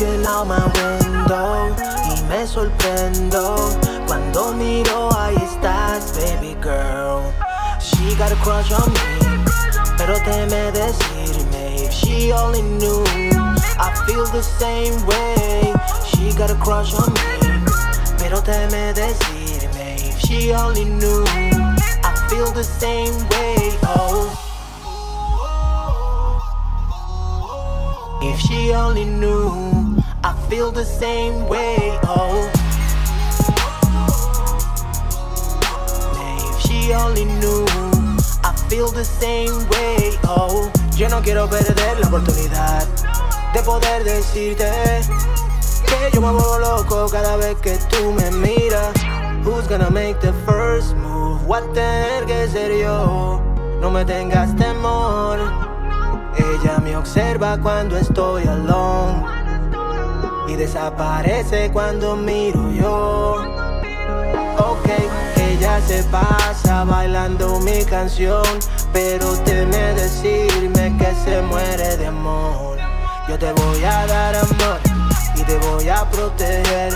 [0.00, 1.74] out my window
[2.06, 3.56] y me sorprendo
[4.06, 7.32] cuando miro ahí estás, baby girl.
[7.80, 9.44] She got a crush on me,
[9.96, 13.02] pero teme decirme if she only knew.
[13.80, 15.74] I feel the same way.
[16.06, 17.64] She got a crush on me,
[18.18, 21.24] pero teme decirme if she only knew.
[21.26, 23.76] I feel the same way.
[23.82, 24.44] Oh.
[28.20, 29.77] If she only knew,
[30.28, 31.98] I feel the same way.
[32.04, 32.50] Oh,
[36.50, 37.64] if she only knew,
[38.44, 40.18] I feel the same way.
[40.24, 42.86] Oh, yo no quiero perder la oportunidad
[43.54, 44.70] de poder decirte
[45.86, 48.92] que yo me vuelvo loco cada vez que tú me miras.
[49.46, 51.42] Who's gonna make the first move?
[51.46, 53.40] What a tener que ser yo.
[53.80, 55.38] No me tengas temor.
[56.36, 59.37] Ella me observa cuando estoy alone
[60.48, 63.36] y desaparece cuando miro yo.
[64.58, 64.88] Ok,
[65.36, 68.42] ella se pasa bailando mi canción,
[68.92, 72.78] pero teme decirme que se muere de amor.
[73.28, 74.80] Yo te voy a dar amor
[75.36, 76.94] y te voy a proteger.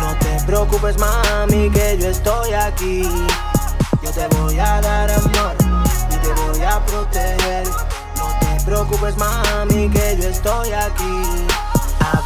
[0.00, 3.02] No te preocupes, mami, que yo estoy aquí.
[4.02, 5.56] Yo te voy a dar amor
[6.08, 7.66] y te voy a proteger.
[8.16, 11.71] No te preocupes, mami, que yo estoy aquí.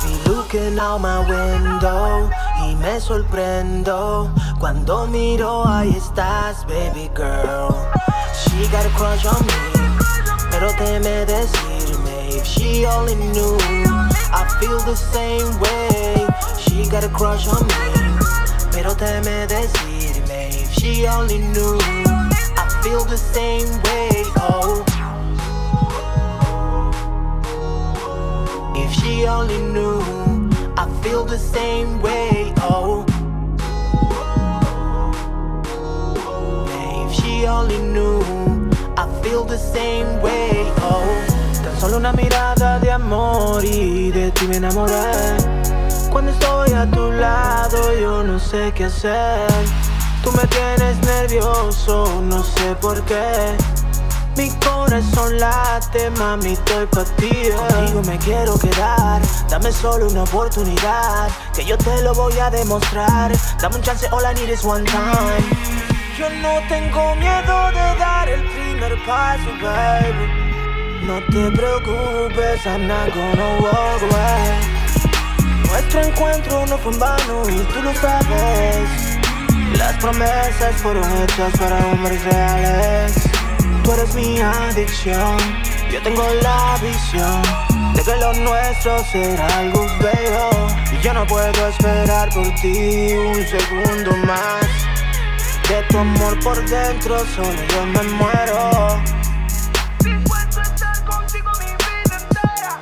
[0.06, 2.30] Be looking out my window
[2.62, 7.74] y me sorprendo cuando miro ahí estás, baby girl.
[8.32, 9.96] She got a crush on me,
[10.50, 13.56] pero teme decirme if she only knew.
[14.32, 16.24] I feel the same way.
[16.60, 18.16] She got a crush on me,
[18.70, 21.78] pero teme decirme if she only knew.
[22.56, 24.15] I feel the same way.
[29.36, 30.00] Only knew,
[30.78, 32.54] I feel the same way.
[32.62, 33.04] Oh,
[37.04, 38.20] if she only knew,
[38.96, 40.64] I feel the same way.
[40.80, 41.04] Oh,
[41.62, 45.36] tan solo una mirada de amor y de ti me enamoré.
[46.10, 49.50] Cuando estoy a tu lado, yo no sé qué hacer.
[50.24, 53.75] Tú me tienes nervioso, no sé por qué.
[54.36, 59.22] Mi corazón late, mami, estoy pa' ti Contigo me quiero quedar.
[59.48, 63.32] Dame solo una oportunidad Que yo te lo voy a demostrar.
[63.62, 65.42] Dame un chance, all I need is one time.
[66.18, 70.26] Yo no tengo miedo de dar el primer paso, baby.
[71.06, 74.60] No te preocupes, I'm not gonna walk away.
[75.66, 79.18] Nuestro encuentro no fue en vano y tú lo sabes.
[79.78, 83.35] Las promesas fueron hechas para hombres reales
[83.86, 85.36] Tú eres mi adicción,
[85.92, 87.40] yo tengo la visión
[87.94, 90.50] de que lo nuestro será algo bello.
[90.90, 94.66] Y yo no puedo esperar por ti un segundo más.
[95.68, 99.00] De tu amor por dentro, solo yo me muero.
[100.00, 102.80] Dispuesto a estar contigo mi vida entera.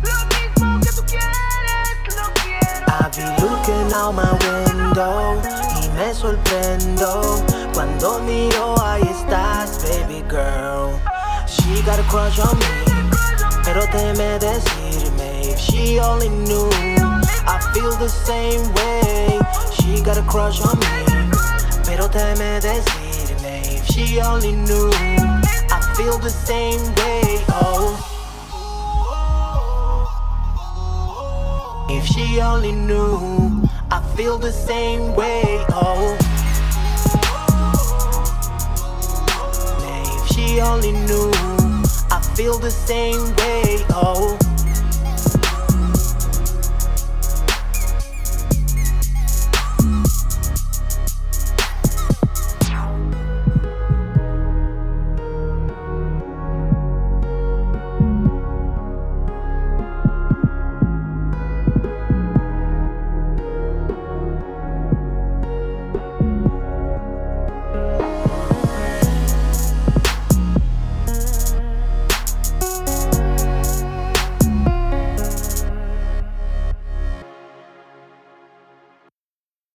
[0.00, 2.86] Lo mismo que tú quieres, lo quiero.
[2.88, 5.42] I be looking out my window
[5.82, 7.44] y me sorprendo
[12.02, 12.64] a crush on me,
[13.64, 16.68] pero teme decirme if she only knew.
[17.46, 19.40] I feel the same way.
[19.74, 21.30] She got a crush on me,
[21.84, 24.90] pero teme decirme if she only knew.
[25.70, 27.44] I feel the same way.
[27.48, 27.98] Oh.
[31.90, 35.64] If she only knew, I feel the same way.
[35.70, 36.16] Oh,
[40.16, 41.30] if she only knew,
[42.34, 43.84] feel the same way.
[43.90, 44.21] Oh.